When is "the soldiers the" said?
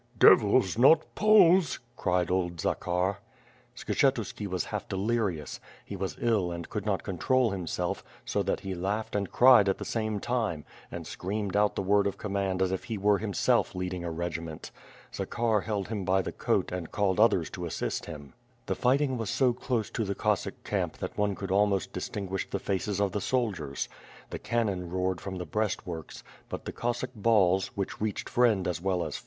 23.11-24.39